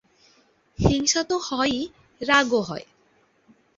হিংসা 0.79 1.21
তো 1.23 1.35
হয়ই, 1.47 1.81
রাগও 2.21 2.61
হয়। 2.61 2.85